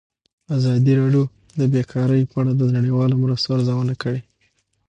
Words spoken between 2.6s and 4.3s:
نړیوالو مرستو ارزونه کړې.